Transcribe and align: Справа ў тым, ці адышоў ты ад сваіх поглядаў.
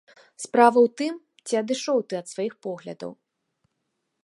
Справа 0.43 0.79
ў 0.85 0.91
тым, 1.01 1.13
ці 1.45 1.53
адышоў 1.61 1.97
ты 2.13 2.19
ад 2.23 2.27
сваіх 2.33 2.53
поглядаў. 2.67 3.11